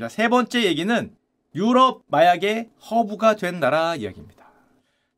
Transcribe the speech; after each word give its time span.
자, 0.00 0.08
세 0.08 0.28
번째 0.28 0.64
얘기는 0.64 1.14
유럽 1.54 2.04
마약의 2.06 2.70
허브가 2.90 3.36
된 3.36 3.60
나라 3.60 3.94
이야기입니다. 3.96 4.50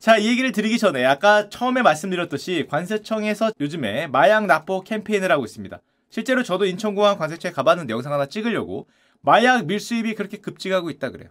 자, 0.01 0.17
이 0.17 0.27
얘기를 0.27 0.51
드리기 0.51 0.77
전에 0.77 1.05
아까 1.05 1.49
처음에 1.49 1.83
말씀드렸듯이 1.83 2.67
관세청에서 2.69 3.53
요즘에 3.61 4.09
마약 4.09 4.47
납보 4.47 4.81
캠페인을 4.81 5.31
하고 5.31 5.45
있습니다. 5.45 5.81
실제로 6.11 6.43
저도 6.43 6.67
인천공항 6.67 7.17
관세청에 7.17 7.53
가봤는데 7.53 7.93
영상 7.93 8.13
하나 8.13 8.27
찍으려고 8.27 8.89
마약 9.21 9.67
밀수입이 9.67 10.17
그렇게 10.17 10.39
급증하고 10.39 10.91
있다 10.91 11.11
그래요. 11.11 11.29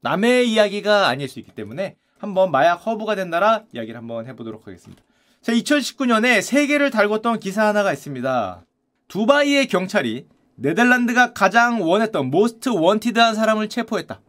남의 0.00 0.50
이야기가 0.50 1.06
아닐 1.06 1.28
수 1.28 1.38
있기 1.40 1.52
때문에 1.52 1.96
한번 2.16 2.50
마약 2.50 2.76
허브가 2.86 3.16
된 3.16 3.28
나라 3.28 3.64
이야기를 3.74 3.98
한번 3.98 4.26
해보도록 4.28 4.66
하겠습니다. 4.66 5.02
자, 5.42 5.52
2019년에 5.52 6.40
세계를 6.40 6.90
달궜던 6.90 7.38
기사 7.40 7.66
하나가 7.66 7.92
있습니다. 7.92 8.64
두바이의 9.08 9.66
경찰이 9.66 10.26
네덜란드가 10.56 11.32
가장 11.32 11.82
원했던 11.82 12.30
most 12.30 12.68
wanted한 12.68 13.34
사람을 13.34 13.68
체포했다. 13.68 14.20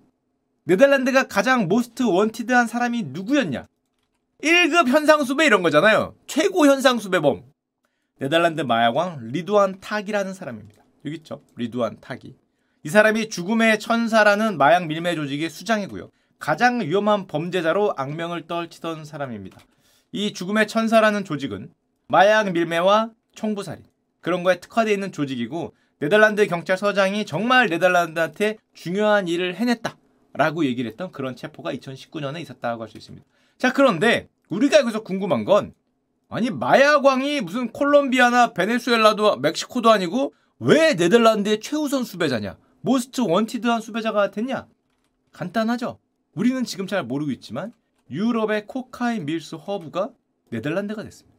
네덜란드가 0.64 1.28
가장 1.28 1.68
most 1.68 2.04
wanted한 2.04 2.68
사람이 2.68 3.04
누구였냐? 3.04 3.68
1급 4.44 4.88
현상수배 4.88 5.46
이런 5.46 5.62
거잖아요. 5.62 6.16
최고 6.28 6.66
현상수배범. 6.66 7.44
네덜란드 8.20 8.62
마약왕 8.62 9.28
리두안 9.32 9.80
타기라는 9.80 10.34
사람입니다. 10.34 10.84
여기 11.06 11.18
있죠. 11.18 11.42
리두안 11.56 12.00
타기. 12.00 12.36
이 12.84 12.90
사람이 12.90 13.30
죽음의 13.30 13.80
천사라는 13.80 14.58
마약 14.58 14.88
밀매 14.88 15.16
조직의 15.16 15.50
수장이고요. 15.50 16.10
가장 16.40 16.82
위험한 16.82 17.28
범죄자로 17.28 17.94
악명을 17.98 18.48
떨치던 18.48 19.06
사람입니다. 19.06 19.60
이 20.12 20.34
죽음의 20.34 20.68
천사라는 20.68 21.26
조직은 21.26 21.72
마약 22.08 22.52
밀매와 22.52 23.12
총부살인 23.34 23.84
그런 24.22 24.44
거에 24.44 24.60
특화되어 24.60 24.94
있는 24.94 25.12
조직이고 25.12 25.74
네덜란드 26.00 26.46
경찰서장이 26.48 27.26
정말 27.26 27.68
네덜란드한테 27.68 28.58
중요한 28.74 29.28
일을 29.28 29.56
해냈다 29.56 29.98
라고 30.34 30.66
얘기를 30.66 30.90
했던 30.92 31.12
그런 31.12 31.36
체포가 31.36 31.74
2019년에 31.74 32.42
있었다고 32.42 32.84
할 32.84 32.90
수 32.90 32.98
있습니다. 32.98 33.26
자 33.58 33.72
그런데 33.72 34.28
우리가 34.50 34.80
여기서 34.80 35.04
궁금한 35.04 35.46
건 35.46 35.74
아니 36.28 36.50
마약왕이 36.50 37.42
무슨 37.42 37.72
콜롬비아나 37.72 38.54
베네수엘라도 38.54 39.38
멕시코도 39.38 39.92
아니고 39.92 40.34
왜 40.60 40.94
네덜란드의 40.96 41.62
최우선 41.62 42.04
수배자냐 42.04 42.58
모스트 42.82 43.22
원티드한 43.22 43.82
수배자가 43.82 44.32
됐냐 44.32 44.68
간단하죠 45.32 46.00
우리는 46.34 46.64
지금 46.66 46.88
잘 46.88 47.04
모르고 47.04 47.32
있지만 47.32 47.72
유럽의 48.10 48.68
코카인 48.68 49.26
밀수 49.26 49.56
허브가 49.56 50.10
네덜란드가 50.50 51.04
됐습니다. 51.04 51.35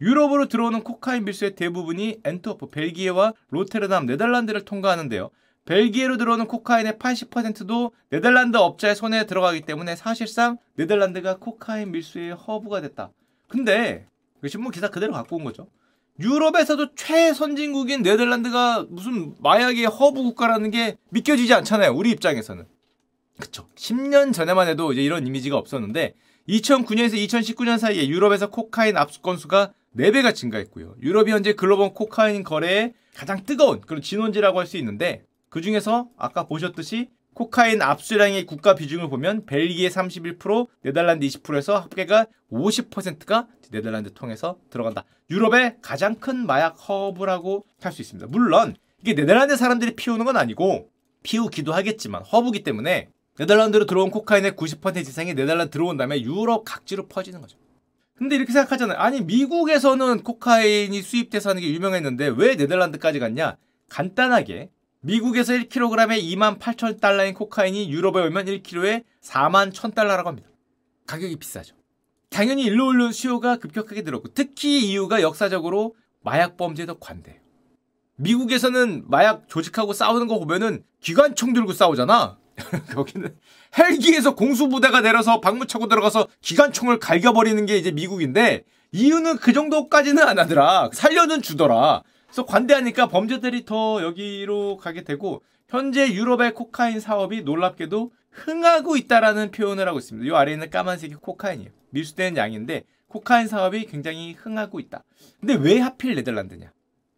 유럽으로 0.00 0.48
들어오는 0.48 0.82
코카인 0.82 1.24
밀수의 1.24 1.54
대부분이 1.54 2.20
엔트워프, 2.24 2.70
벨기에와 2.70 3.32
로테르담, 3.50 4.06
네덜란드를 4.06 4.64
통과하는데요. 4.64 5.30
벨기에로 5.64 6.16
들어오는 6.16 6.46
코카인의 6.46 6.94
80%도 6.94 7.92
네덜란드 8.10 8.56
업자의 8.56 8.94
손에 8.94 9.24
들어가기 9.26 9.62
때문에 9.62 9.96
사실상 9.96 10.58
네덜란드가 10.74 11.38
코카인 11.38 11.92
밀수의 11.92 12.34
허브가 12.34 12.80
됐다. 12.80 13.10
근데 13.48 14.06
그 14.40 14.48
신문 14.48 14.72
기사 14.72 14.88
그대로 14.90 15.12
갖고 15.12 15.36
온 15.36 15.44
거죠. 15.44 15.68
유럽에서도 16.20 16.94
최선진국인 16.94 18.02
네덜란드가 18.02 18.86
무슨 18.88 19.34
마약의 19.40 19.86
허브 19.86 20.22
국가라는 20.22 20.70
게 20.70 20.96
믿겨지지 21.10 21.54
않잖아요. 21.54 21.92
우리 21.92 22.10
입장에서는. 22.10 22.66
그쵸. 23.40 23.68
10년 23.74 24.32
전에만 24.32 24.68
해도 24.68 24.92
이제 24.92 25.02
이런 25.02 25.26
이미지가 25.26 25.56
없었는데 25.56 26.14
2009년에서 26.48 27.14
2019년 27.14 27.78
사이에 27.78 28.06
유럽에서 28.08 28.50
코카인 28.50 28.96
압수 28.96 29.22
건수가 29.22 29.72
4배가 29.96 30.34
증가했고요. 30.34 30.96
유럽이 31.02 31.30
현재 31.30 31.52
글로벌 31.52 31.94
코카인 31.94 32.42
거래에 32.42 32.94
가장 33.14 33.44
뜨거운 33.44 33.80
그런 33.80 34.02
진원지라고 34.02 34.58
할 34.58 34.66
수 34.66 34.76
있는데 34.78 35.24
그 35.50 35.60
중에서 35.60 36.08
아까 36.16 36.46
보셨듯이 36.46 37.08
코카인 37.34 37.82
압수량의 37.82 38.46
국가 38.46 38.74
비중을 38.74 39.08
보면 39.08 39.44
벨기에 39.46 39.88
31%, 39.88 40.68
네덜란드 40.82 41.26
20%에서 41.26 41.76
합계가 41.78 42.26
50%가 42.52 43.48
네덜란드 43.70 44.12
통해서 44.14 44.56
들어간다. 44.70 45.04
유럽의 45.30 45.76
가장 45.82 46.14
큰 46.16 46.46
마약 46.46 46.70
허브라고 46.88 47.64
할 47.80 47.92
수 47.92 48.02
있습니다. 48.02 48.28
물론 48.30 48.76
이게 49.02 49.14
네덜란드 49.14 49.56
사람들이 49.56 49.96
피우는 49.96 50.24
건 50.24 50.36
아니고 50.36 50.88
피우기도 51.24 51.72
하겠지만 51.72 52.22
허브기 52.22 52.62
때문에 52.62 53.08
네덜란드로 53.38 53.86
들어온 53.86 54.10
코카인의 54.10 54.52
90% 54.52 54.96
이상이 54.98 55.34
네덜란드 55.34 55.72
들어온 55.72 55.96
다음에 55.96 56.20
유럽 56.22 56.64
각지로 56.64 57.06
퍼지는 57.08 57.40
거죠. 57.40 57.58
근데 58.16 58.36
이렇게 58.36 58.52
생각하잖아요. 58.52 58.98
아니 58.98 59.20
미국에서는 59.20 60.22
코카인이 60.22 61.00
수입돼서 61.02 61.50
하는 61.50 61.62
게 61.62 61.72
유명했는데 61.72 62.34
왜 62.36 62.54
네덜란드까지 62.54 63.18
갔냐? 63.18 63.56
간단하게 63.88 64.70
미국에서 65.00 65.52
1kg에 65.52 66.22
2만 66.22 66.58
8천 66.58 67.00
달러인 67.00 67.34
코카인이 67.34 67.90
유럽에 67.90 68.26
오면 68.26 68.46
1kg에 68.46 69.04
4만 69.22 69.72
1천 69.72 69.94
달러라고 69.94 70.28
합니다. 70.28 70.48
가격이 71.06 71.36
비싸죠. 71.36 71.76
당연히 72.30 72.64
일로 72.64 72.86
올른 72.86 73.12
수요가 73.12 73.56
급격하게 73.56 74.02
늘었고 74.02 74.28
특히 74.34 74.90
이유가 74.90 75.20
역사적으로 75.20 75.94
마약 76.22 76.56
범죄도 76.56 76.98
관대해요. 76.98 77.40
미국에서는 78.16 79.04
마약 79.08 79.48
조직하고 79.48 79.92
싸우는 79.92 80.28
거 80.28 80.38
보면은 80.38 80.84
기관총 81.00 81.52
들고 81.52 81.72
싸우잖아. 81.72 82.38
거기는 82.94 83.36
헬기에서 83.76 84.34
공수부대가 84.34 85.00
내려서 85.00 85.40
방문 85.40 85.66
차고 85.66 85.88
들어가서 85.88 86.28
기관총을 86.40 86.98
갈겨버리는 86.98 87.66
게 87.66 87.76
이제 87.76 87.90
미국인데 87.90 88.64
이유는 88.92 89.38
그 89.38 89.52
정도까지는 89.52 90.22
안 90.22 90.38
하더라. 90.38 90.90
살려는 90.92 91.42
주더라. 91.42 92.02
그래서 92.26 92.46
관대하니까 92.46 93.08
범죄들이 93.08 93.64
더 93.64 94.02
여기로 94.02 94.76
가게 94.76 95.02
되고 95.02 95.42
현재 95.68 96.12
유럽의 96.12 96.54
코카인 96.54 97.00
사업이 97.00 97.42
놀랍게도 97.42 98.12
흥하고 98.30 98.96
있다라는 98.96 99.50
표현을 99.50 99.88
하고 99.88 99.98
있습니다. 99.98 100.28
이 100.28 100.36
아래에 100.36 100.54
있는 100.54 100.70
까만색이 100.70 101.14
코카인이에요. 101.16 101.70
밀수되는 101.90 102.36
양인데 102.36 102.84
코카인 103.08 103.46
사업이 103.46 103.86
굉장히 103.86 104.32
흥하고 104.32 104.80
있다. 104.80 105.04
근데 105.40 105.54
왜 105.54 105.78
하필 105.78 106.14
네덜란드냐? 106.16 106.72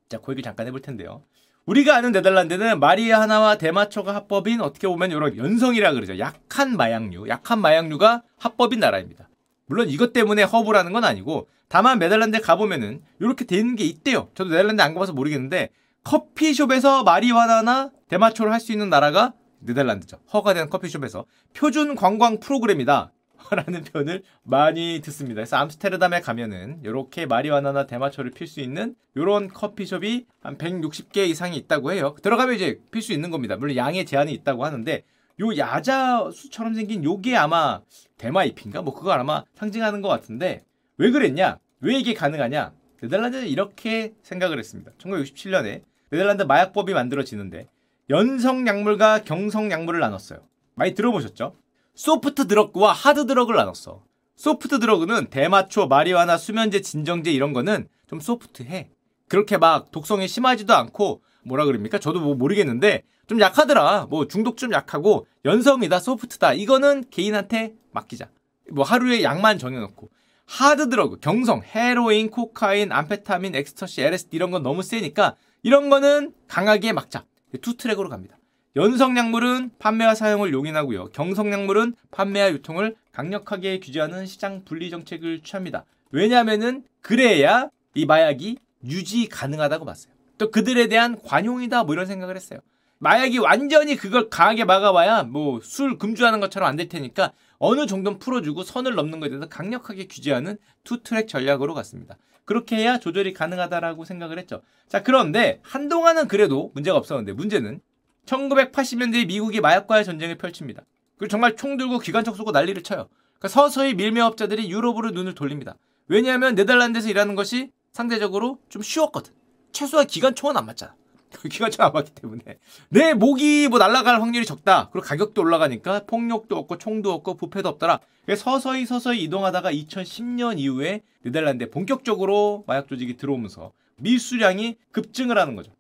자, 0.09 0.19
그 0.19 0.33
얘기 0.33 0.43
잠깐 0.43 0.67
해볼 0.67 0.83
텐데요. 0.83 1.23
우리가 1.67 1.97
아는 1.97 2.13
네덜란드는 2.13 2.79
마리아 2.79 3.21
하나와 3.21 3.59
대마초가 3.59 4.15
합법인 4.15 4.61
어떻게 4.61 4.87
보면 4.87 5.11
이런 5.11 5.37
연성이라 5.37 5.93
그러죠. 5.93 6.19
약한 6.19 6.77
마약류, 6.77 7.29
약한 7.29 7.61
마약류가 7.61 8.23
합법인 8.39 8.81
나라입니다. 8.81 9.29
물론 9.67 9.89
이것 9.89 10.13
때문에 10.13 10.45
허브라는 10.45 10.93
건 10.93 11.03
아니고 11.03 11.49
다만 11.69 11.99
네덜란드에 11.99 12.41
가보면은 12.41 13.03
이렇게 13.19 13.45
돼 13.45 13.57
있는 13.57 13.75
게 13.75 13.83
있대요. 13.83 14.29
저도 14.35 14.51
네덜란드 14.51 14.81
안 14.81 14.95
가봐서 14.95 15.13
모르겠는데 15.13 15.71
커피숍에서 16.05 17.03
마리화나나 17.03 17.91
대마초를 18.09 18.53
할 18.53 18.61
수 18.61 18.71
있는 18.71 18.89
나라가 18.89 19.33
네덜란드죠. 19.59 20.19
허가된 20.33 20.71
커피숍에서 20.71 21.25
표준 21.53 21.97
관광 21.97 22.39
프로그램이다. 22.39 23.11
라는 23.51 23.85
표현을 23.85 24.23
많이 24.43 25.01
듣습니다. 25.05 25.37
그래서 25.37 25.57
암스테르담에 25.57 26.21
가면은 26.21 26.81
이렇게 26.83 27.27
마리화나나 27.27 27.87
대마초를 27.87 28.31
필 28.31 28.47
수 28.47 28.61
있는 28.61 28.95
이런 29.15 29.49
커피숍이 29.49 30.27
한 30.43 30.59
160개 30.59 31.29
이상이 31.29 31.57
있다고 31.57 31.93
해요. 31.93 32.15
들어가면 32.23 32.55
이제 32.55 32.81
필 32.91 33.03
수 33.03 33.13
있는 33.13 33.31
겁니다. 33.31 33.57
물론 33.57 33.77
양의 33.77 34.07
제한이 34.07 34.33
있다고 34.33 34.65
하는데 34.65 35.05
요 35.41 35.57
야자수처럼 35.57 36.75
생긴 36.75 37.05
요게 37.05 37.37
아마 37.37 37.81
대마잎인가? 38.19 38.83
뭐 38.83 38.95
그거 38.95 39.13
아마 39.13 39.45
상징하는 39.55 40.01
것 40.01 40.09
같은데 40.09 40.65
왜 40.97 41.11
그랬냐? 41.11 41.59
왜 41.81 41.99
이게 41.99 42.15
가능하냐? 42.15 42.73
네덜란드는 43.03 43.47
이렇게 43.47 44.15
생각을 44.23 44.59
했습니다. 44.59 44.93
1967년에 44.99 45.83
네덜란드 46.11 46.43
마약법이 46.43 46.95
만들어지는데 46.95 47.69
연성 48.09 48.67
약물과 48.67 49.25
경성 49.25 49.71
약물을 49.71 50.01
나눴어요. 50.01 50.41
많이 50.75 50.95
들어보셨죠? 50.95 51.55
soft 51.97 52.47
drug과 52.47 52.93
hard 52.93 53.27
drug을 53.27 53.57
나눴어. 53.57 54.05
soft 54.37 54.79
drug은 54.81 55.31
대마초, 55.31 55.89
마리화나 55.89 56.37
수면제, 56.37 56.83
진정제 56.83 57.33
이런 57.33 57.55
거는 57.55 57.89
좀 58.07 58.21
soft해. 58.21 58.91
그렇게 59.29 59.57
막 59.57 59.91
독성이 59.91 60.29
심하지도 60.29 60.75
않고 60.75 61.23
뭐라 61.43 61.65
그럽니까? 61.65 61.99
저도 61.99 62.21
뭐 62.21 62.35
모르겠는데 62.35 63.03
좀 63.27 63.41
약하더라. 63.41 64.09
뭐 64.11 64.29
중독 64.29 64.59
좀 64.59 64.73
약하고 64.73 65.27
연성이다, 65.47 65.99
soft다. 65.99 66.53
이거는 66.53 67.05
개인한테 67.11 67.75
맡기자. 67.93 68.29
뭐 68.71 68.85
하루에 68.85 69.23
양만 69.23 69.59
정해놓고. 69.59 70.11
hard 70.45 70.91
drug, 70.91 71.19
경성, 71.21 71.63
헤로인, 71.63 72.31
코카인, 72.31 72.93
암페타민, 72.93 73.55
엑스터시, 73.57 74.03
LSD 74.03 74.37
이런 74.37 74.51
건 74.51 74.63
너무 74.63 74.83
세니까 74.83 75.35
이런 75.63 75.89
거는 75.89 76.35
강하게 76.47 76.93
막자. 76.93 77.25
two 77.63 77.77
track으로 77.77 78.11
갑니다. 78.11 78.36
연성약물은 78.77 79.71
판매와 79.79 80.15
사용을 80.15 80.53
용인하고요. 80.53 81.07
경성약물은 81.07 81.95
판매와 82.11 82.51
유통을 82.53 82.95
강력하게 83.11 83.81
규제하는 83.81 84.27
시장 84.27 84.65
분리 84.67 84.91
정책을 84.91 85.41
취합니다. 85.43 85.87
왜냐하면은 86.11 86.85
그래야 87.01 87.71
이 87.95 88.05
마약이 88.05 88.59
유지 88.85 89.29
가능하다고 89.29 89.87
봤어요. 89.87 90.13
또 90.37 90.51
그들에 90.51 90.89
대한 90.89 91.19
관용이다 91.23 91.85
뭐 91.85 91.95
이런 91.95 92.05
생각을 92.05 92.37
했어요. 92.37 92.61
마약이 92.99 93.39
완전히 93.39 93.97
그걸 93.97 94.29
강하게 94.29 94.65
막아봐야 94.67 95.23
뭐 95.25 95.61
술 95.63 95.97
금주하는 95.97 96.41
것처럼 96.41 96.69
안 96.69 96.77
될 96.77 96.89
테니까 96.91 97.33
어느 97.59 97.87
정도는 97.87 98.19
풀어주고 98.19 98.63
선을 98.63 98.95
넘는 98.95 99.21
것에 99.21 99.31
대해서 99.31 99.49
강력하게 99.49 100.07
규제하는 100.07 100.59
two 100.85 101.01
track 101.01 101.29
전략으로 101.29 101.73
갔습니다. 101.73 102.19
그렇게 102.45 102.77
해야 102.77 102.99
조절이 102.99 103.33
가능하다라고 103.33 104.05
생각을 104.05 104.39
했죠. 104.39 104.61
자, 104.87 105.03
그런데 105.03 105.61
한동안은 105.63 106.29
그래도 106.29 106.71
문제가 106.75 106.99
없었는데 106.99 107.33
문제는 107.33 107.81
1980년대에 108.27 109.27
미국이 109.27 109.61
마약과의 109.61 110.05
전쟁을 110.05 110.37
펼칩니다. 110.37 110.83
그리고 111.17 111.31
정말 111.31 111.57
총 111.57 111.77
들고 111.77 111.99
기관총 111.99 112.35
쏘고 112.35 112.51
난리를 112.51 112.83
쳐요. 112.83 113.09
그러니까 113.39 113.49
서서히 113.49 113.95
밀매업자들이 113.95 114.71
유럽으로 114.71 115.11
눈을 115.11 115.35
돌립니다. 115.35 115.77
왜냐하면 116.09 116.55
네덜란드에서 116.55 117.09
일하는 117.09 117.35
것이 117.35 117.71
상대적으로 117.93 118.59
좀 118.69 118.83
쉬웠거든. 118.83 119.33
최소한 119.73 120.07
기관총은 120.07 120.57
안 120.57 120.67
맞잖아. 120.67 120.95
기관총 121.51 121.85
안 121.85 121.93
맞기 121.93 122.13
때문에 122.15 122.43
내 122.89 123.15
목이 123.15 123.69
뭐 123.69 123.79
날아갈 123.79 124.21
확률이 124.21 124.47
적다. 124.47 124.89
그리고 124.93 125.07
가격도 125.07 125.43
올라가니까 125.43 126.03
폭력도 126.07 126.57
없고 126.57 126.79
총도 126.79 127.13
없고 127.13 127.35
부패도 127.37 127.69
없더라. 127.69 128.01
서서히 128.37 128.87
서서히 128.87 129.23
이동하다가 129.25 129.73
2010년 129.73 130.59
이후에 130.59 131.03
네덜란드에 131.23 131.71
본격적으로 131.71 132.65
마약 132.67 132.89
조직이 132.89 133.17
들어오면서 133.17 133.73
밀수량이 133.97 134.77
급증을 134.93 135.39
하는 135.39 135.57
거죠. 135.57 135.76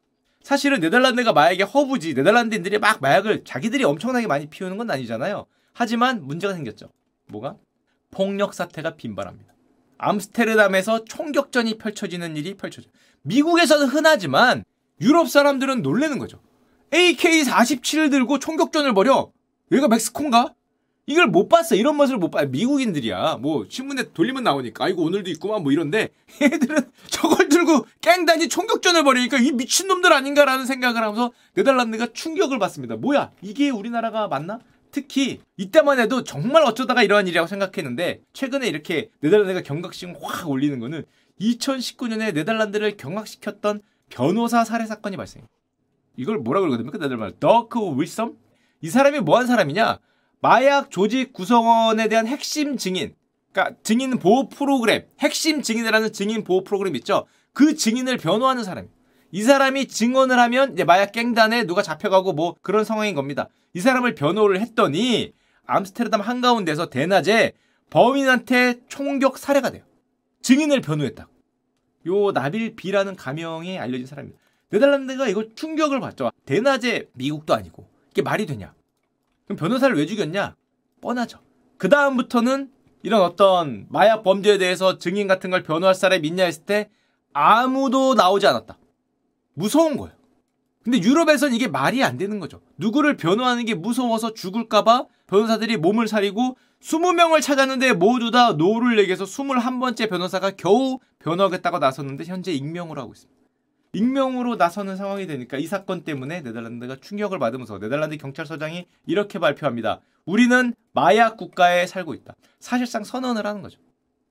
사실은 0.46 0.78
네덜란드가 0.78 1.32
마약의 1.32 1.66
허브지 1.66 2.14
네덜란드인들이 2.14 2.78
막 2.78 3.02
마약을 3.02 3.42
자기들이 3.42 3.82
엄청나게 3.82 4.28
많이 4.28 4.46
피우는 4.46 4.76
건 4.76 4.88
아니잖아요. 4.88 5.46
하지만 5.72 6.24
문제가 6.24 6.54
생겼죠. 6.54 6.88
뭐가? 7.26 7.56
폭력 8.12 8.54
사태가 8.54 8.94
빈발합니다. 8.94 9.52
암스테르담에서 9.98 11.04
총격전이 11.04 11.78
펼쳐지는 11.78 12.36
일이 12.36 12.54
펼쳐져. 12.54 12.88
미국에서는 13.22 13.88
흔하지만 13.88 14.62
유럽 15.00 15.28
사람들은 15.28 15.82
놀래는 15.82 16.20
거죠. 16.20 16.40
AK-47을 16.92 18.12
들고 18.12 18.38
총격전을 18.38 18.94
벌여. 18.94 19.32
여기가 19.72 19.88
멕시코인가? 19.88 20.54
이걸 21.06 21.28
못 21.28 21.48
봤어. 21.48 21.76
이런 21.76 21.96
모습을 21.96 22.18
못 22.18 22.30
봐. 22.30 22.44
미국인들이야. 22.44 23.36
뭐 23.40 23.64
신문에 23.68 24.12
돌리면 24.12 24.42
나오니까 24.42 24.84
아이고 24.84 25.02
오늘도 25.04 25.30
있구만 25.30 25.62
뭐 25.62 25.70
이런데 25.70 26.08
얘들은 26.42 26.90
저걸 27.08 27.48
들고 27.48 27.86
깽단이 28.00 28.48
총격전을 28.48 29.04
벌이니까 29.04 29.38
이 29.38 29.52
미친놈들 29.52 30.12
아닌가라는 30.12 30.66
생각을 30.66 31.02
하면서 31.02 31.32
네덜란드가 31.54 32.08
충격을 32.12 32.58
받습니다. 32.58 32.96
뭐야? 32.96 33.30
이게 33.40 33.70
우리나라가 33.70 34.26
맞나? 34.26 34.58
특히 34.90 35.40
이때만 35.56 36.00
해도 36.00 36.24
정말 36.24 36.64
어쩌다가 36.64 37.02
이러한 37.04 37.26
일이라고 37.28 37.46
생각했는데 37.46 38.22
최근에 38.32 38.66
이렇게 38.66 39.10
네덜란드가 39.20 39.62
경각심 39.62 40.14
확 40.20 40.48
올리는 40.48 40.78
거는 40.80 41.04
2019년에 41.40 42.34
네덜란드를 42.34 42.96
경악시켰던 42.96 43.80
변호사 44.08 44.64
살해 44.64 44.86
사건이 44.86 45.16
발생해요. 45.16 45.46
이걸 46.16 46.38
뭐라 46.38 46.60
그러거든요? 46.60 46.90
네덜란드 46.90 47.36
더크 47.38 47.78
윌섬? 48.00 48.36
이 48.80 48.88
사람이 48.88 49.20
뭐 49.20 49.38
한 49.38 49.46
사람이냐? 49.46 49.98
마약 50.46 50.92
조직 50.92 51.32
구성원에 51.32 52.06
대한 52.06 52.28
핵심 52.28 52.76
증인, 52.76 53.16
그러니까 53.50 53.76
증인 53.82 54.16
보호 54.20 54.48
프로그램, 54.48 55.04
핵심 55.18 55.60
증인이라는 55.60 56.12
증인 56.12 56.44
보호 56.44 56.62
프로그램 56.62 56.94
있죠? 56.94 57.26
그 57.52 57.74
증인을 57.74 58.16
변호하는 58.16 58.62
사람. 58.62 58.86
이 59.32 59.42
사람이 59.42 59.88
증언을 59.88 60.38
하면 60.38 60.74
이제 60.74 60.84
마약 60.84 61.10
갱단에 61.10 61.64
누가 61.64 61.82
잡혀가고 61.82 62.32
뭐 62.32 62.54
그런 62.62 62.84
상황인 62.84 63.16
겁니다. 63.16 63.48
이 63.74 63.80
사람을 63.80 64.14
변호를 64.14 64.60
했더니 64.60 65.32
암스테르담 65.66 66.20
한가운데서 66.20 66.90
대낮에 66.90 67.54
범인한테 67.90 68.82
총격 68.86 69.38
살해가 69.38 69.70
돼요. 69.70 69.82
증인을 70.42 70.80
변호했다. 70.80 71.26
요 72.06 72.30
나빌 72.30 72.76
비라는 72.76 73.16
가명이 73.16 73.80
알려진 73.80 74.06
사람입니다. 74.06 74.40
네덜란드가 74.70 75.26
이걸 75.26 75.50
충격을 75.56 75.98
받죠. 75.98 76.30
대낮에 76.44 77.08
미국도 77.14 77.52
아니고 77.52 77.88
이게 78.12 78.22
말이 78.22 78.46
되냐? 78.46 78.76
그럼 79.46 79.56
변호사를 79.56 79.96
왜 79.96 80.06
죽였냐? 80.06 80.56
뻔하죠. 81.00 81.38
그 81.78 81.88
다음부터는 81.88 82.70
이런 83.02 83.22
어떤 83.22 83.86
마약 83.88 84.22
범죄에 84.22 84.58
대해서 84.58 84.98
증인 84.98 85.28
같은 85.28 85.50
걸 85.50 85.62
변호할 85.62 85.94
사람이 85.94 86.26
있냐 86.28 86.44
했을 86.44 86.64
때 86.64 86.90
아무도 87.32 88.14
나오지 88.14 88.46
않았다. 88.46 88.78
무서운 89.54 89.96
거예요. 89.96 90.14
근데 90.82 91.00
유럽에선 91.00 91.52
이게 91.52 91.66
말이 91.68 92.02
안 92.04 92.16
되는 92.16 92.38
거죠. 92.38 92.60
누구를 92.76 93.16
변호하는 93.16 93.64
게 93.64 93.74
무서워서 93.74 94.34
죽을까봐 94.34 95.06
변호사들이 95.26 95.76
몸을 95.76 96.06
사리고 96.08 96.56
20명을 96.80 97.42
찾았는데 97.42 97.94
모두 97.94 98.30
다 98.30 98.52
no를 98.52 98.96
내게서 98.96 99.24
21번째 99.24 100.08
변호사가 100.08 100.52
겨우 100.52 100.98
변호하겠다고 101.18 101.78
나섰는데 101.78 102.24
현재 102.24 102.52
익명으로 102.52 103.00
하고 103.00 103.12
있습니다. 103.12 103.35
익명으로 103.96 104.56
나서는 104.56 104.96
상황이 104.96 105.26
되니까 105.26 105.56
이 105.56 105.66
사건 105.66 106.02
때문에 106.04 106.42
네덜란드가 106.42 106.96
충격을 107.00 107.38
받으면서 107.38 107.78
네덜란드 107.78 108.18
경찰서장이 108.18 108.86
이렇게 109.06 109.38
발표합니다. 109.38 110.00
우리는 110.26 110.74
마약 110.92 111.38
국가에 111.38 111.86
살고 111.86 112.12
있다. 112.12 112.34
사실상 112.60 113.04
선언을 113.04 113.46
하는 113.46 113.62
거죠. 113.62 113.78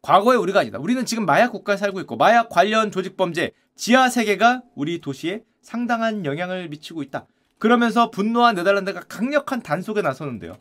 과거에 0.04 0.38
우리가 0.38 0.60
아니다. 0.60 0.78
우리는 0.78 1.04
지금 1.04 1.26
마약 1.26 1.52
국가에 1.52 1.78
살고 1.78 2.00
있고 2.02 2.16
마약 2.16 2.50
관련 2.50 2.92
조직 2.92 3.18
범죄 3.18 3.54
지하 3.76 4.08
세계가 4.08 4.62
우리 4.76 5.02
도시에 5.02 5.42
상당한 5.64 6.26
영향을 6.26 6.70
미치고 6.70 7.02
있다. 7.02 7.26
그러면서 7.58 8.12
분노한 8.12 8.54
네덜란드가 8.54 9.06
강력한 9.08 9.64
단속에 9.64 10.04
나서는데요. 10.04 10.58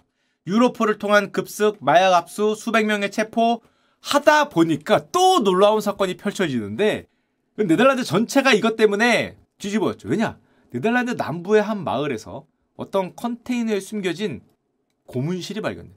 유로포를 0.47 0.97
통한 0.97 1.31
급습, 1.31 1.77
마약 1.81 2.15
압수, 2.15 2.55
수백 2.55 2.87
명의 2.87 3.11
체포 3.11 3.61
하다 4.01 4.49
보니까 4.49 5.11
또 5.12 5.43
놀라운 5.43 5.83
사건이 5.83 6.17
펼쳐지는데 6.17 7.06
그 7.06 7.13
네덜란드 7.56 8.03
전체가 8.03 8.53
이것 8.53 8.77
때문에 8.77 9.37
뒤집어졌죠. 9.59 10.09
왜냐? 10.09 10.39
네덜란드 10.71 11.12
남부의 11.12 11.62
한 11.62 11.85
마을에서 11.85 12.47
어떤 12.77 13.15
컨테이너에 13.15 13.79
숨겨진 13.79 14.43
고문실이 15.06 15.61
발견돼. 15.61 15.95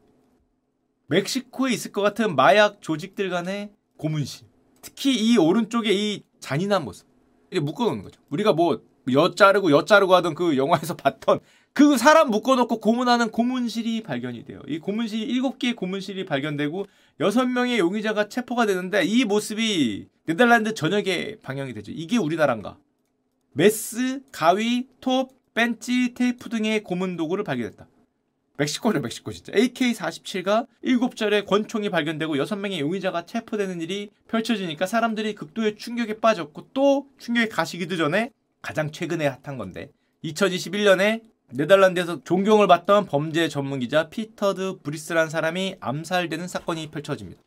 멕시코에 1.07 1.73
있을 1.73 1.91
것 1.91 2.01
같은 2.01 2.35
마약 2.35 2.81
조직들 2.81 3.29
간의 3.29 3.71
고문실. 3.97 4.45
특히 4.81 5.15
이 5.15 5.37
오른쪽에 5.37 5.91
이 5.91 6.23
잔인한 6.39 6.85
모습. 6.85 7.07
이렇게 7.49 7.65
묶어놓는 7.65 8.03
거죠. 8.03 8.21
우리가 8.29 8.53
뭐, 8.53 8.81
여 9.13 9.33
자르고 9.33 9.71
여 9.71 9.85
자르고 9.85 10.13
하던 10.15 10.35
그 10.35 10.57
영화에서 10.57 10.95
봤던 10.97 11.39
그 11.77 11.95
사람 11.95 12.31
묶어놓고 12.31 12.79
고문하는 12.79 13.29
고문실이 13.29 14.01
발견이 14.01 14.45
돼요. 14.45 14.59
이 14.67 14.79
고문실, 14.79 15.29
일곱 15.29 15.59
개의 15.59 15.75
고문실이 15.75 16.25
발견되고 16.25 16.87
여섯 17.19 17.45
명의 17.45 17.77
용의자가 17.77 18.29
체포가 18.29 18.65
되는데 18.65 19.03
이 19.05 19.25
모습이 19.25 20.07
네덜란드 20.25 20.73
전역에 20.73 21.37
방영이 21.43 21.75
되죠. 21.75 21.91
이게 21.91 22.17
우리나라인가? 22.17 22.79
메스, 23.51 24.23
가위, 24.31 24.87
톱, 25.01 25.29
펜치, 25.53 26.15
테이프 26.15 26.49
등의 26.49 26.83
고문 26.83 27.15
도구를 27.15 27.43
발견했다. 27.43 27.87
멕시코죠, 28.57 28.99
멕시코 28.99 29.31
진짜. 29.31 29.53
AK-47과 29.53 30.65
7자루의 30.83 31.45
권총이 31.45 31.91
발견되고 31.91 32.37
6명의 32.37 32.79
용의자가 32.79 33.27
체포되는 33.27 33.81
일이 33.81 34.09
펼쳐지니까 34.27 34.87
사람들이 34.87 35.35
극도의 35.35 35.75
충격에 35.75 36.21
빠졌고 36.21 36.69
또 36.73 37.05
충격이 37.19 37.47
가시기도 37.49 37.97
전에 37.97 38.31
가장 38.63 38.91
최근에 38.91 39.27
핫한 39.27 39.59
건데 39.59 39.91
2021년에 40.23 41.36
네덜란드에서 41.53 42.23
존경을 42.23 42.67
받던 42.67 43.05
범죄 43.05 43.47
전문 43.47 43.79
기자 43.79 44.09
피터 44.09 44.53
드 44.53 44.79
브리스라는 44.83 45.29
사람이 45.29 45.75
암살되는 45.79 46.47
사건이 46.47 46.91
펼쳐집니다. 46.91 47.41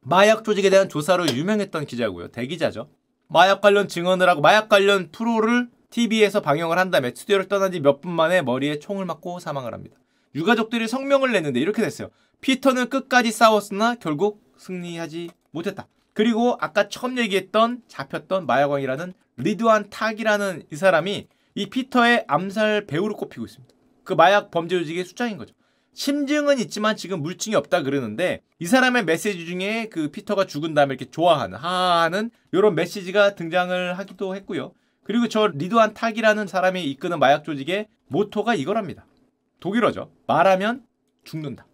마약 0.00 0.44
조직에 0.44 0.70
대한 0.70 0.88
조사로 0.88 1.28
유명했던 1.28 1.86
기자고요. 1.86 2.28
대기자죠. 2.28 2.90
마약 3.28 3.60
관련 3.60 3.88
증언을 3.88 4.28
하고 4.28 4.40
마약 4.40 4.68
관련 4.68 5.10
프로를 5.10 5.68
TV에서 5.90 6.40
방영을 6.42 6.78
한 6.78 6.90
다음에 6.90 7.08
스튜디오를 7.10 7.48
떠난 7.48 7.72
지 7.72 7.80
몇 7.80 8.00
분 8.00 8.12
만에 8.12 8.42
머리에 8.42 8.78
총을 8.78 9.06
맞고 9.06 9.40
사망을 9.40 9.72
합니다. 9.72 9.96
유가족들이 10.34 10.86
성명을 10.86 11.32
냈는데 11.32 11.58
이렇게 11.58 11.82
됐어요. 11.82 12.10
피터는 12.42 12.90
끝까지 12.90 13.32
싸웠으나 13.32 13.94
결국 13.96 14.42
승리하지 14.58 15.30
못했다. 15.50 15.88
그리고 16.12 16.56
아까 16.60 16.88
처음 16.88 17.16
얘기했던 17.18 17.82
잡혔던 17.88 18.46
마약왕이라는 18.46 19.14
리드완 19.38 19.88
타기라는 19.88 20.64
이 20.70 20.76
사람이 20.76 21.28
이 21.58 21.68
피터의 21.68 22.24
암살 22.28 22.86
배후로 22.86 23.16
꼽히고 23.16 23.44
있습니다. 23.44 23.74
그 24.04 24.12
마약 24.12 24.52
범죄 24.52 24.78
조직의 24.78 25.04
수장인 25.04 25.38
거죠. 25.38 25.54
심증은 25.92 26.60
있지만 26.60 26.94
지금 26.94 27.20
물증이 27.20 27.56
없다 27.56 27.82
그러는데 27.82 28.42
이 28.60 28.66
사람의 28.66 29.04
메시지 29.04 29.44
중에 29.44 29.88
그 29.88 30.12
피터가 30.12 30.44
죽은 30.44 30.72
다음에 30.74 30.94
이렇게 30.94 31.10
좋아하는 31.10 31.58
하하하는 31.58 32.30
이런 32.52 32.76
메시지가 32.76 33.34
등장을 33.34 33.98
하기도 33.98 34.36
했고요. 34.36 34.72
그리고 35.02 35.26
저 35.26 35.48
리드완 35.48 35.94
타기라는 35.94 36.46
사람이 36.46 36.84
이끄는 36.90 37.18
마약 37.18 37.42
조직의 37.42 37.88
모토가 38.06 38.54
이거랍니다. 38.54 39.04
독일어죠. 39.58 40.12
말하면 40.28 40.84
죽는다. 41.24 41.66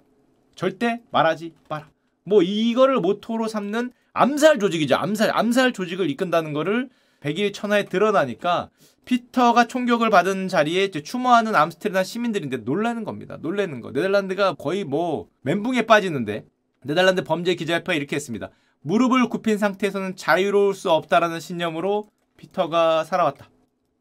절대 0.55 1.03
말하지 1.11 1.53
마라. 1.69 1.91
뭐 2.25 2.41
이거를 2.43 3.01
모토로 3.01 3.49
삼는 3.49 3.93
암살 4.15 4.61
조직이죠. 4.61 4.97
암살 4.97 5.37
암살 5.37 5.75
조직을 5.75 6.09
이끈다는 6.09 6.55
거를 6.55 6.89
백일 7.25 7.55
천하에 7.55 7.87
드러나니까 7.87 8.69
피터가 9.07 9.67
총격을 9.67 10.11
받은 10.11 10.49
자리에 10.49 10.91
추모하는 10.91 11.55
암스테르담 11.55 12.05
시민들인데 12.05 12.59
놀라는 12.59 13.03
겁니다. 13.03 13.39
놀라는 13.41 13.81
거. 13.81 13.93
네덜란드가 13.93 14.55
거의 14.55 14.85
뭐 14.85 15.29
멘붕에 15.41 15.87
빠지는데 15.87 16.45
네덜란드 16.83 17.25
범죄 17.25 17.55
기자회파가 17.55 17.95
이렇게 17.95 18.17
했습니다. 18.17 18.51
무릎을 18.83 19.31
굽힌 19.31 19.57
상태에서는 19.57 20.17
자유로울 20.17 20.75
수 20.75 20.91
없다라는 20.91 21.41
신념으로 21.41 22.11
피터가 22.37 23.05
살아왔다. 23.05 23.49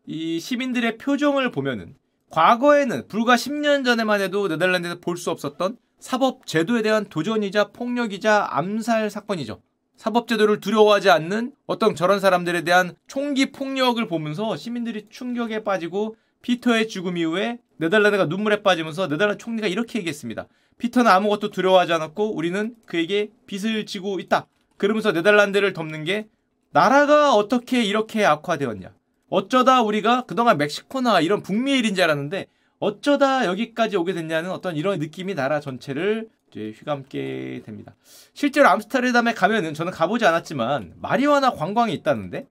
이 0.06 0.42
시민들의 0.42 0.98
표정을 0.98 1.50
보면은 1.52 1.96
과거에는 2.30 3.08
불과 3.08 3.36
10년 3.36 3.86
전에만 3.86 4.20
해도 4.20 4.50
네덜란드에서 4.50 5.00
볼 5.00 5.16
수 5.16 5.32
없었던 5.32 5.78
사법 5.98 6.46
제도에 6.46 6.82
대한 6.82 7.06
도전이자 7.06 7.70
폭력이자 7.70 8.48
암살 8.50 9.10
사건이죠. 9.10 9.62
사법제도를 9.98 10.60
두려워하지 10.60 11.10
않는 11.10 11.54
어떤 11.66 11.96
저런 11.96 12.20
사람들에 12.20 12.62
대한 12.62 12.96
총기 13.08 13.52
폭력을 13.52 14.06
보면서 14.08 14.56
시민들이 14.58 15.08
충격에 15.10 15.64
빠지고 15.64 16.16
피터의 16.42 16.88
죽음 16.88 17.18
이후에 17.18 17.60
네덜란드가 17.78 18.26
눈물에 18.26 18.64
빠지면서 18.64 19.08
네덜란드 19.08 19.44
총리가 19.44 19.68
이렇게 19.68 20.00
얘기했습니다. 20.00 20.48
피터는 20.78 21.10
아무것도 21.10 21.52
두려워하지 21.52 21.94
않았고 21.94 22.36
우리는 22.36 22.76
그에게 22.86 23.30
빚을 23.48 23.86
지고 23.86 24.20
있다. 24.20 24.48
그러면서 24.78 25.12
네덜란드를 25.12 25.74
덮는 25.74 26.04
게 26.04 26.28
나라가 26.72 27.34
어떻게 27.36 27.84
이렇게 27.84 28.26
악화되었냐. 28.26 28.94
어쩌다 29.30 29.82
우리가 29.82 30.24
그동안 30.24 30.58
멕시코나 30.58 31.22
이런 31.22 31.42
북미의 31.42 31.80
일인 31.80 31.96
줄 31.96 32.04
알았는데 32.04 32.48
어쩌다 32.80 33.46
여기까지 33.46 33.96
오게 33.96 34.14
됐냐는 34.14 34.52
어떤 34.52 34.76
이런 34.76 35.00
느낌이 35.00 35.36
나라 35.36 35.60
전체를 35.60 36.28
이제 36.54 36.72
휘감게 36.78 37.64
됩니다. 37.66 37.96
실제로 38.34 38.70
암스테르담에 38.70 39.34
가면은 39.34 39.74
저는 39.74 39.92
가보지 39.92 40.26
않았지만 40.26 40.94
마리화나 41.02 41.52
관광이 41.52 41.94
있다는데 41.94 42.48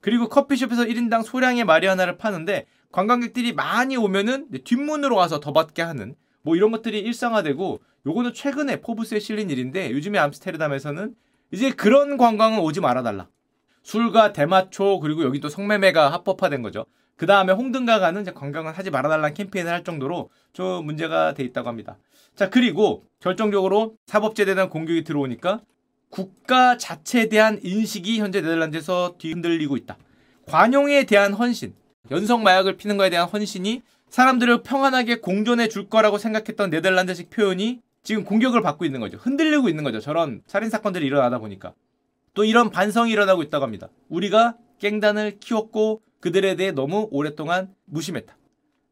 그리고 0.00 0.28
커피숍에서 0.28 0.84
1인당 0.84 1.24
소량의 1.24 1.64
마리화나를 1.64 2.18
파는데 2.18 2.66
관광객들이 2.92 3.52
많이 3.52 3.96
오면은 3.96 4.48
뒷문으로 4.64 5.16
와서 5.16 5.40
더 5.40 5.52
받게 5.52 5.82
하는 5.82 6.14
뭐 6.42 6.54
이런 6.54 6.70
것들이 6.70 7.00
일상화되고 7.00 7.80
요거는 8.06 8.34
최근에 8.34 8.80
포브스에 8.82 9.18
실린 9.18 9.50
일인데 9.50 9.90
요즘에 9.90 10.18
암스테르담에서는 10.18 11.14
이제 11.50 11.70
그런 11.72 12.16
관광은 12.16 12.60
오지 12.60 12.80
말아달라. 12.80 13.28
술과 13.82 14.32
대마초 14.32 15.00
그리고 15.00 15.24
여기 15.24 15.40
또 15.40 15.48
성매매가 15.48 16.12
합법화된 16.12 16.62
거죠. 16.62 16.86
그 17.16 17.26
다음에 17.26 17.52
홍등가 17.52 17.98
가는 17.98 18.24
관광을 18.24 18.76
하지 18.76 18.90
말아달라는 18.90 19.34
캠페인을 19.34 19.72
할 19.72 19.84
정도로 19.84 20.30
좀 20.52 20.84
문제가 20.84 21.34
돼 21.34 21.42
있다고 21.44 21.68
합니다. 21.68 21.96
자 22.34 22.50
그리고 22.50 23.04
결정적으로 23.20 23.96
사법제에 24.06 24.44
대한 24.44 24.68
공격이 24.68 25.04
들어오니까 25.04 25.60
국가 26.10 26.76
자체에 26.76 27.28
대한 27.28 27.58
인식이 27.62 28.20
현재 28.20 28.40
네덜란드에서 28.40 29.16
뒤흔들리고 29.18 29.76
있다. 29.76 29.96
관용에 30.46 31.04
대한 31.04 31.32
헌신, 31.32 31.74
연성 32.10 32.42
마약을 32.42 32.76
피는 32.76 32.96
거에 32.96 33.10
대한 33.10 33.28
헌신이 33.28 33.82
사람들을 34.08 34.62
평안하게 34.62 35.16
공존해 35.16 35.68
줄 35.68 35.88
거라고 35.88 36.18
생각했던 36.18 36.70
네덜란드식 36.70 37.30
표현이 37.30 37.80
지금 38.02 38.24
공격을 38.24 38.62
받고 38.62 38.84
있는 38.84 39.00
거죠. 39.00 39.18
흔들리고 39.18 39.68
있는 39.68 39.82
거죠. 39.82 39.98
저런 40.00 40.42
살인 40.46 40.70
사건들이 40.70 41.04
일어나다 41.06 41.38
보니까. 41.38 41.74
또 42.34 42.44
이런 42.44 42.70
반성이 42.70 43.10
일어나고 43.10 43.42
있다고 43.42 43.64
합니다. 43.64 43.88
우리가 44.08 44.54
깽단을 44.78 45.38
키웠고 45.38 46.02
그들에 46.20 46.56
대해 46.56 46.72
너무 46.72 47.08
오랫동안 47.10 47.74
무심했다. 47.84 48.36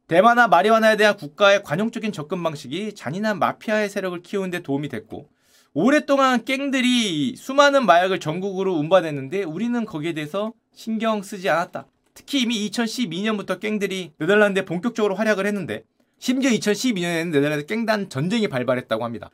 대마나 0.07 0.49
마리화나에 0.49 0.97
대한 0.97 1.17
국가의 1.17 1.62
관용적인 1.62 2.12
접근 2.12 2.43
방식이 2.43 2.95
잔인한 2.95 3.38
마피아의 3.38 3.88
세력을 3.88 4.21
키우는 4.23 4.50
데 4.50 4.61
도움이 4.61 4.88
됐고 4.88 5.29
오랫동안 5.73 6.45
깽들이 6.45 7.37
수많은 7.37 7.87
마약을 7.87 8.21
전국으로 8.21 8.75
운반했는데 8.75 9.43
우리는 9.43 9.85
거기에 9.85 10.12
대해서 10.12 10.53
신경 10.73 11.23
쓰지 11.23 11.49
않았다. 11.49 11.87
특히 12.12 12.43
이미 12.43 12.71
2012년부터 12.71 13.59
깽들이 13.59 14.12
네덜란드에 14.19 14.64
본격적으로 14.64 15.14
활약을 15.17 15.47
했는데 15.47 15.83
심지어 16.19 16.50
2012년에는 16.50 17.31
네덜란드 17.31 17.67
깽단 17.67 18.09
전쟁이 18.09 18.47
발발했다고 18.49 19.05
합니다. 19.05 19.31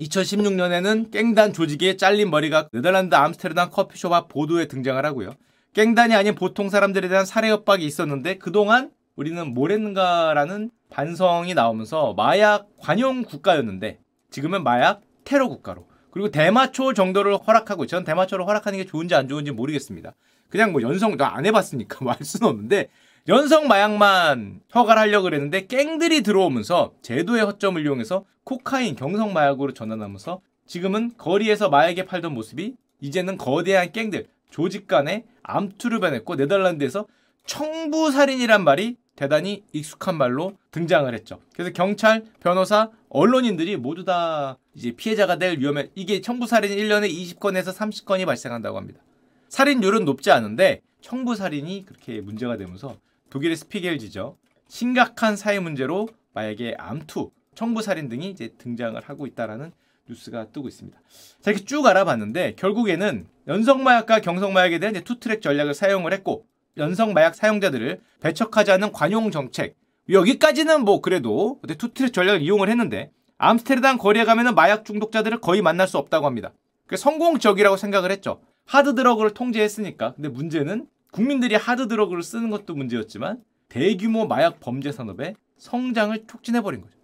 2016년에는 0.00 1.10
깽단 1.10 1.52
조직에 1.52 1.96
잘린 1.96 2.30
머리가 2.30 2.68
네덜란드 2.72 3.14
암스테르담 3.14 3.70
커피숍 3.70 4.12
앞 4.12 4.28
보도에 4.28 4.68
등장을 4.68 5.04
하고요. 5.04 5.34
깽단이 5.74 6.14
아닌 6.14 6.34
보통 6.34 6.70
사람들에 6.70 7.08
대한 7.08 7.24
살해 7.24 7.50
협박이 7.50 7.84
있었는데 7.84 8.38
그동안 8.38 8.90
우리는 9.16 9.52
뭘 9.52 9.72
했는가라는 9.72 10.70
반성이 10.90 11.54
나오면서 11.54 12.14
마약 12.14 12.68
관용 12.78 13.22
국가였는데 13.22 13.98
지금은 14.30 14.62
마약 14.62 15.02
테러 15.24 15.48
국가로 15.48 15.86
그리고 16.10 16.30
대마초 16.30 16.94
정도를 16.94 17.36
허락하고 17.36 17.86
전 17.86 18.04
대마초를 18.04 18.46
허락하는 18.46 18.78
게 18.78 18.84
좋은지 18.84 19.14
안 19.14 19.28
좋은지 19.28 19.50
모르겠습니다. 19.50 20.14
그냥 20.48 20.72
뭐 20.72 20.80
연성 20.82 21.16
안 21.20 21.46
해봤으니까 21.46 22.04
말 22.04 22.16
수는 22.22 22.48
없는데 22.48 22.88
연성 23.28 23.68
마약만 23.68 24.62
허가를 24.74 25.02
하려고 25.02 25.24
그랬는데 25.24 25.66
깽들이 25.66 26.22
들어오면서 26.22 26.94
제도의 27.02 27.44
허점을 27.44 27.84
이용해서 27.84 28.24
코카인 28.44 28.96
경성 28.96 29.34
마약으로 29.34 29.74
전환하면서 29.74 30.40
지금은 30.66 31.12
거리에서 31.18 31.68
마약에 31.68 32.06
팔던 32.06 32.32
모습이 32.32 32.74
이제는 33.00 33.36
거대한 33.36 33.92
깽들 33.92 34.28
조직 34.50 34.86
간에 34.86 35.24
암투를 35.42 36.00
변했고 36.00 36.36
네덜란드에서 36.36 37.06
청부살인이란 37.46 38.64
말이 38.64 38.96
대단히 39.16 39.64
익숙한 39.72 40.16
말로 40.16 40.56
등장을 40.70 41.12
했죠. 41.12 41.40
그래서 41.54 41.72
경찰, 41.72 42.24
변호사, 42.40 42.90
언론인들이 43.08 43.76
모두 43.76 44.04
다 44.04 44.58
이제 44.74 44.92
피해자가 44.92 45.36
될 45.36 45.58
위험에 45.58 45.88
이게 45.94 46.20
청부살인이 46.20 46.76
1년에 46.76 47.10
20건에서 47.10 47.74
30건이 47.74 48.26
발생한다고 48.26 48.76
합니다. 48.76 49.00
살인율은 49.48 50.04
높지 50.04 50.30
않은데 50.30 50.82
청부살인이 51.00 51.84
그렇게 51.86 52.20
문제가 52.20 52.56
되면서 52.56 52.96
독일의 53.30 53.56
스피겔지죠. 53.56 54.36
심각한 54.68 55.36
사회 55.36 55.58
문제로 55.58 56.08
마약의 56.34 56.76
암투, 56.78 57.30
청부살인 57.54 58.08
등이 58.08 58.30
이제 58.30 58.54
등장을 58.58 59.00
하고 59.00 59.26
있다라는 59.26 59.72
뉴스가 60.08 60.48
뜨고 60.50 60.68
있습니다. 60.68 60.98
자, 61.40 61.50
이렇게 61.50 61.64
쭉 61.64 61.86
알아봤는데 61.86 62.54
결국에는 62.56 63.26
연성마약과 63.46 64.20
경성마약에 64.20 64.78
대한 64.78 64.94
투트랙 64.94 65.42
전략을 65.42 65.74
사용을 65.74 66.12
했고 66.12 66.46
연성마약 66.76 67.34
사용자들을 67.34 68.00
배척하지 68.20 68.70
않는 68.72 68.92
관용 68.92 69.30
정책 69.30 69.76
여기까지는 70.08 70.84
뭐 70.84 71.00
그래도 71.00 71.60
투트랙 71.76 72.12
전략을 72.12 72.40
이용을 72.42 72.68
했는데 72.68 73.10
암스테르담 73.38 73.98
거리에 73.98 74.24
가면은 74.24 74.54
마약 74.54 74.84
중독자들을 74.84 75.40
거의 75.40 75.62
만날 75.62 75.86
수 75.86 75.98
없다고 75.98 76.26
합니다. 76.26 76.52
성공적이라고 76.94 77.76
생각을 77.76 78.10
했죠. 78.10 78.40
하드드러그를 78.64 79.32
통제했으니까. 79.32 80.14
근데 80.14 80.28
문제는 80.28 80.86
국민들이 81.12 81.54
하드드러그를 81.54 82.22
쓰는 82.22 82.50
것도 82.50 82.74
문제였지만 82.74 83.42
대규모 83.68 84.26
마약 84.26 84.60
범죄 84.60 84.90
산업의 84.92 85.36
성장을 85.58 86.26
촉진해버린 86.26 86.80
거죠. 86.80 86.94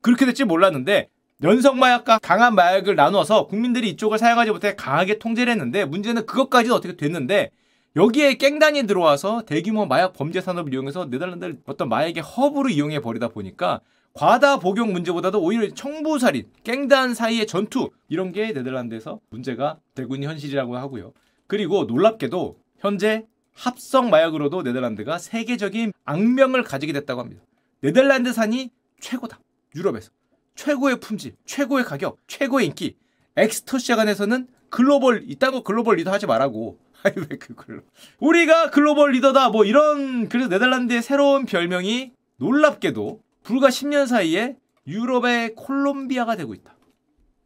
그렇게 0.00 0.24
될지 0.24 0.44
몰랐는데 0.44 1.08
연성 1.44 1.78
마약과 1.78 2.20
강한 2.20 2.54
마약을 2.54 2.96
나눠서 2.96 3.48
국민들이 3.48 3.90
이쪽을 3.90 4.16
사용하지 4.16 4.50
못해 4.50 4.74
강하게 4.74 5.18
통제를 5.18 5.52
했는데 5.52 5.84
문제는 5.84 6.24
그것까지는 6.24 6.74
어떻게 6.74 6.96
됐는데 6.96 7.50
여기에 7.96 8.36
깽단이 8.38 8.84
들어와서 8.84 9.42
대규모 9.42 9.84
마약 9.84 10.14
범죄 10.14 10.40
산업을 10.40 10.72
이용해서 10.72 11.04
네덜란드를 11.04 11.58
어떤 11.66 11.90
마약의 11.90 12.22
허브로 12.22 12.70
이용해 12.70 13.00
버리다 13.00 13.28
보니까 13.28 13.80
과다 14.14 14.58
복용 14.58 14.94
문제보다도 14.94 15.38
오히려 15.42 15.68
청부살인, 15.74 16.48
깽단 16.64 17.12
사이의 17.12 17.46
전투 17.46 17.90
이런 18.08 18.32
게 18.32 18.52
네덜란드에서 18.52 19.20
문제가 19.28 19.76
되고 19.94 20.14
있는 20.14 20.30
현실이라고 20.30 20.78
하고요. 20.78 21.12
그리고 21.46 21.84
놀랍게도 21.84 22.56
현재 22.78 23.26
합성 23.52 24.08
마약으로도 24.08 24.62
네덜란드가 24.62 25.18
세계적인 25.18 25.92
악명을 26.06 26.62
가지게 26.62 26.94
됐다고 26.94 27.20
합니다. 27.20 27.42
네덜란드산이 27.82 28.70
최고다. 29.00 29.38
유럽에서. 29.76 30.10
최고의 30.54 31.00
품질, 31.00 31.34
최고의 31.44 31.84
가격, 31.84 32.18
최고의 32.26 32.66
인기. 32.66 32.96
엑스터시에 33.36 33.84
관해서는 33.84 34.46
글로벌 34.70 35.24
이딴 35.26 35.62
글로벌 35.64 35.96
리더 35.96 36.12
하지 36.12 36.26
말라고. 36.26 36.78
아니 37.02 37.16
왜 37.18 37.36
그걸? 37.36 37.84
우리가 38.18 38.70
글로벌 38.70 39.12
리더다. 39.12 39.50
뭐 39.50 39.64
이런 39.64 40.28
그래서 40.28 40.48
네덜란드의 40.48 41.02
새로운 41.02 41.44
별명이 41.44 42.12
놀랍게도 42.36 43.20
불과 43.42 43.68
10년 43.68 44.06
사이에 44.06 44.56
유럽의 44.86 45.54
콜롬비아가 45.54 46.36
되고 46.36 46.54
있다. 46.54 46.76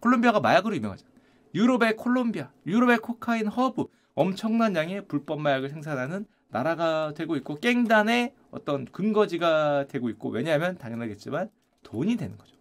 콜롬비아가 0.00 0.40
마약으로 0.40 0.76
유명하잖아. 0.76 1.10
유럽의 1.54 1.96
콜롬비아, 1.96 2.50
유럽의 2.66 2.98
코카인 2.98 3.46
허브, 3.48 3.86
엄청난 4.14 4.76
양의 4.76 5.06
불법 5.06 5.40
마약을 5.40 5.70
생산하는 5.70 6.26
나라가 6.50 7.12
되고 7.14 7.36
있고 7.36 7.58
갱단의 7.58 8.32
어떤 8.50 8.84
근거지가 8.86 9.86
되고 9.88 10.08
있고 10.10 10.30
왜냐하면 10.30 10.78
당연하겠지만 10.78 11.50
돈이 11.82 12.16
되는 12.16 12.36
거죠. 12.38 12.57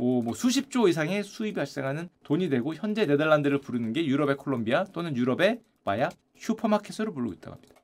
뭐, 0.00 0.22
뭐 0.22 0.32
수십 0.32 0.70
조 0.70 0.88
이상의 0.88 1.22
수입이 1.22 1.52
발생하는 1.52 2.08
돈이 2.24 2.48
되고 2.48 2.74
현재 2.74 3.04
네덜란드를 3.04 3.60
부르는 3.60 3.92
게 3.92 4.06
유럽의 4.06 4.38
콜롬비아 4.38 4.84
또는 4.84 5.14
유럽의 5.14 5.60
마약 5.84 6.14
슈퍼마켓으로 6.38 7.12
부르고 7.12 7.34
있다고 7.34 7.56
합니다. 7.56 7.74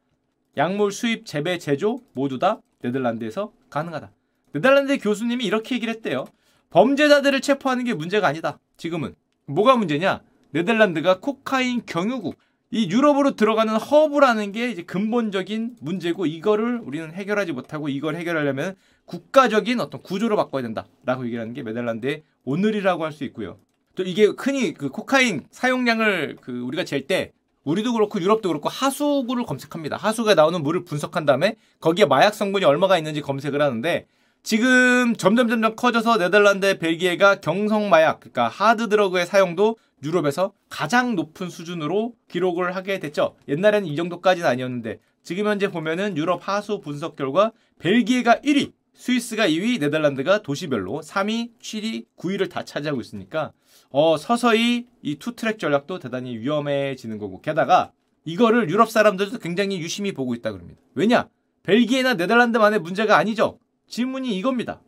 약물 0.56 0.92
수입, 0.92 1.26
재배, 1.26 1.58
제조 1.58 2.00
모두 2.14 2.38
다 2.38 2.62
네덜란드에서 2.80 3.52
가능하다. 3.68 4.11
네덜란드 4.52 4.99
교수님이 4.99 5.44
이렇게 5.44 5.75
얘기를 5.75 5.92
했대요. 5.92 6.25
범죄자들을 6.70 7.42
체포하는 7.42 7.85
게 7.85 7.92
문제가 7.92 8.28
아니다. 8.28 8.58
지금은. 8.78 9.14
뭐가 9.44 9.76
문제냐? 9.76 10.23
네덜란드가 10.52 11.20
코카인 11.20 11.82
경유국, 11.85 12.38
이 12.70 12.90
유럽으로 12.90 13.37
들어가는 13.37 13.75
허브라는 13.76 14.52
게 14.52 14.70
이제 14.70 14.82
근본적인 14.82 15.76
문제고 15.80 16.25
이거를 16.25 16.80
우리는 16.82 17.12
해결하지 17.12 17.52
못하고 17.52 17.90
이걸 17.90 18.16
해결하려면 18.16 18.75
국가적인 19.06 19.80
어떤 19.80 20.02
구조를 20.02 20.36
바꿔야 20.36 20.62
된다라고 20.62 21.25
얘기하는 21.26 21.54
게 21.54 21.62
네덜란드의 21.62 22.22
오늘이라고 22.44 23.04
할 23.04 23.12
수 23.12 23.25
있고요. 23.25 23.58
또 23.94 24.02
이게 24.02 24.26
흔히 24.26 24.75
그 24.75 24.90
코카인 24.90 25.46
사용량을 25.50 26.36
그 26.40 26.60
우리가 26.60 26.84
잴 26.84 27.06
때 27.06 27.32
우리도 27.64 27.94
그렇고 27.94 28.20
유럽도 28.20 28.48
그렇고 28.48 28.68
하수구를 28.68 29.44
검색합니다. 29.44 29.96
하수구에 29.96 30.34
나오는 30.34 30.62
물을 30.62 30.84
분석한 30.84 31.25
다음에 31.25 31.56
거기에 31.80 32.04
마약 32.04 32.34
성분이 32.34 32.64
얼마가 32.64 32.96
있는지 32.98 33.20
검색을 33.20 33.60
하는데 33.60 34.06
지금 34.44 35.16
점점 35.16 35.48
점점 35.48 35.75
커져서 35.75 36.18
네덜란드, 36.18 36.78
벨기에가 36.78 37.40
경성 37.40 37.88
마약, 37.90 38.20
그러니까 38.20 38.46
하드 38.46 38.88
드러그의 38.88 39.26
사용도 39.26 39.76
유럽에서 40.04 40.52
가장 40.68 41.16
높은 41.16 41.50
수준으로 41.50 42.14
기록을 42.28 42.76
하게 42.76 43.00
됐죠. 43.00 43.34
옛날에는 43.48 43.88
이 43.88 43.96
정도까지는 43.96 44.48
아니었는데 44.48 45.00
지금 45.25 45.46
현재 45.46 45.68
보면은 45.68 46.16
유럽 46.16 46.46
하수 46.46 46.80
분석 46.80 47.16
결과 47.16 47.50
벨기에가 47.80 48.36
1위, 48.36 48.70
스위스가 48.96 49.46
2위, 49.46 49.78
네덜란드가 49.78 50.42
도시별로 50.42 51.00
3위, 51.02 51.50
7위, 51.60 52.06
9위를 52.16 52.50
다 52.50 52.64
차지하고 52.64 53.00
있으니까 53.00 53.52
어, 53.90 54.16
서서히 54.16 54.86
이 55.02 55.16
투트랙 55.16 55.58
전략도 55.58 55.98
대단히 55.98 56.36
위험해지는 56.38 57.18
거고 57.18 57.40
게다가 57.40 57.92
이거를 58.24 58.70
유럽 58.70 58.90
사람들도 58.90 59.38
굉장히 59.38 59.78
유심히 59.78 60.12
보고 60.12 60.34
있다 60.34 60.50
그럽니다. 60.50 60.80
왜냐? 60.94 61.28
벨기에나 61.62 62.14
네덜란드만의 62.14 62.80
문제가 62.80 63.16
아니죠. 63.16 63.58
질문이 63.86 64.36
이겁니다. 64.36 64.82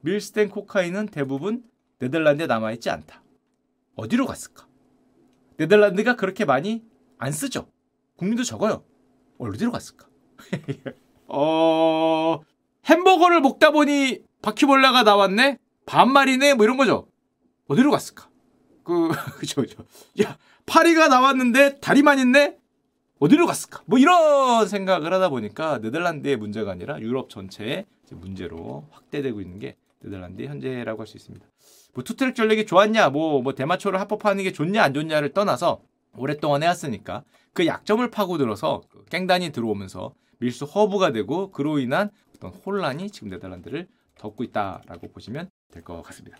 밀스텐 0.00 0.50
코카인은 0.50 1.06
대부분 1.06 1.62
네덜란드에 2.00 2.46
남아있지 2.46 2.90
않다. 2.90 3.22
어디로 3.94 4.26
갔을까? 4.26 4.66
네덜란드가 5.56 6.16
그렇게 6.16 6.44
많이 6.44 6.82
안 7.16 7.30
쓰죠. 7.30 7.70
국민도 8.16 8.42
적어요. 8.42 8.84
어디로 9.38 9.70
갔을까? 9.70 10.08
어, 11.28 12.40
햄버거를 12.88 13.40
먹다 13.40 13.70
보니 13.70 14.20
바퀴벌레가 14.42 15.02
나왔네? 15.02 15.58
반말이네? 15.86 16.54
뭐 16.54 16.64
이런 16.64 16.76
거죠. 16.76 17.06
어디로 17.68 17.90
갔을까? 17.90 18.28
그, 18.84 19.08
그죠, 19.38 19.60
그죠. 19.62 19.84
야, 20.22 20.36
파리가 20.66 21.08
나왔는데 21.08 21.78
다리만 21.80 22.18
있네? 22.18 22.56
어디로 23.20 23.46
갔을까? 23.46 23.82
뭐 23.86 23.98
이런 24.00 24.66
생각을 24.66 25.12
하다 25.12 25.28
보니까 25.28 25.78
네덜란드의 25.78 26.36
문제가 26.36 26.72
아니라 26.72 26.98
유럽 27.00 27.30
전체의 27.30 27.86
문제로 28.10 28.88
확대되고 28.90 29.40
있는 29.40 29.60
게 29.60 29.76
네덜란드의 30.00 30.48
현재라고 30.48 31.00
할 31.00 31.06
수 31.06 31.16
있습니다. 31.16 31.46
뭐 31.94 32.02
투트랙 32.02 32.34
전력이 32.34 32.66
좋았냐, 32.66 33.10
뭐, 33.10 33.40
뭐 33.42 33.54
대마초를 33.54 34.00
합법화하는 34.00 34.42
게 34.42 34.52
좋냐 34.52 34.82
안 34.82 34.92
좋냐를 34.92 35.32
떠나서 35.32 35.82
오랫동안 36.16 36.62
해왔으니까 36.64 37.22
그 37.52 37.66
약점을 37.66 38.10
파고들어서 38.10 38.82
그 38.90 39.04
깽단이 39.04 39.52
들어오면서 39.52 40.14
밀수 40.38 40.64
허브가 40.64 41.12
되고 41.12 41.52
그로 41.52 41.78
인한 41.78 42.10
어떤 42.42 42.50
혼란이 42.50 43.10
지금 43.10 43.28
네덜란드를 43.28 43.88
덮고 44.16 44.42
있다라고 44.42 45.12
보시면 45.12 45.48
될 45.70 45.82
것 45.84 46.02
같습니다. 46.02 46.38